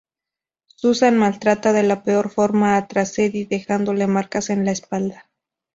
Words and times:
Susan 0.75 1.15
maltrata 1.19 1.73
de 1.73 1.83
la 1.83 2.01
peor 2.01 2.31
forma 2.31 2.75
a 2.75 2.87
Tancredi, 2.87 3.45
dejándole 3.45 4.07
marcas 4.07 4.49
en 4.49 4.65
la 4.65 4.71
espalda. 4.71 5.29